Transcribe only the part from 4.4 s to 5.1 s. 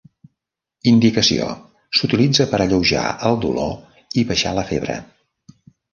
la febre.